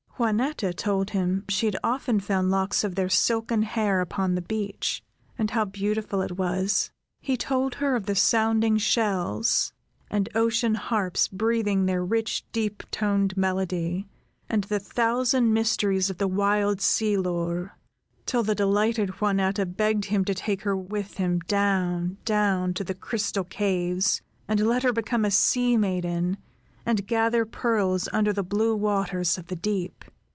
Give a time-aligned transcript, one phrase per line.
[0.23, 5.01] Juanetta told him she had often found locks of their silken hair upon the beach,
[5.35, 6.91] and how beautiful it was.
[7.21, 9.73] He told her of the sounding shells,
[10.11, 14.07] and ocean harps breathing their rich, deep toned melody,
[14.47, 17.75] and the thousand mysteries of the wild sea lore,
[18.27, 22.93] till the delighted Juanetta begged him to take her with him down, down to the
[22.93, 26.37] crystal caves, and let her become a sea maiden,
[26.83, 30.03] and gather pearls under the blue waters of the deep.